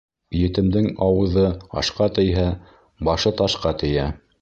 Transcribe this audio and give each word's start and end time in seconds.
Етемдең 0.37 0.87
ауыҙы 1.09 1.45
ашҡа 1.83 2.09
тейһә, 2.17 2.49
башы 3.11 3.37
ташҡа 3.43 3.79
тейә. 3.85 4.13